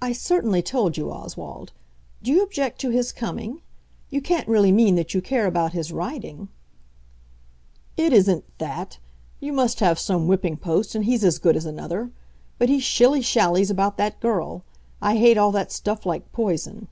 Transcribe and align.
"I 0.00 0.12
certainly 0.12 0.62
told 0.62 0.96
you, 0.96 1.10
Oswald. 1.10 1.72
Do 2.22 2.30
you 2.32 2.42
object 2.42 2.80
to 2.80 2.88
his 2.88 3.12
coming? 3.12 3.60
You 4.08 4.22
can't 4.22 4.48
really 4.48 4.72
mean 4.72 4.94
that 4.94 5.12
you 5.12 5.20
care 5.20 5.44
about 5.46 5.74
his 5.74 5.92
riding?" 5.92 6.48
"It 7.98 8.14
isn't 8.14 8.44
that. 8.56 8.98
You 9.38 9.52
must 9.52 9.80
have 9.80 9.98
some 9.98 10.26
whipping 10.26 10.56
post, 10.56 10.94
and 10.94 11.04
he's 11.04 11.22
as 11.22 11.38
good 11.38 11.54
as 11.54 11.66
another. 11.66 12.10
But 12.58 12.70
he 12.70 12.78
shilly 12.80 13.20
shallies 13.20 13.70
about 13.70 13.98
that 13.98 14.20
girl. 14.20 14.64
I 15.02 15.18
hate 15.18 15.36
all 15.36 15.52
that 15.52 15.70
stuff 15.70 16.06
like 16.06 16.32
poison." 16.32 16.88